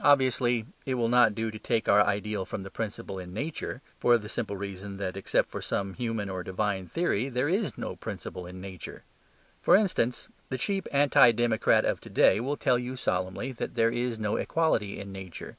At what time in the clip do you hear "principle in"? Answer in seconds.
2.70-3.34, 7.94-8.62